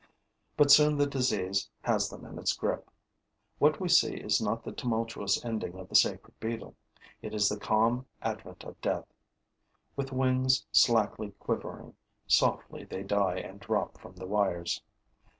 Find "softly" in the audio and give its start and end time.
12.25-12.83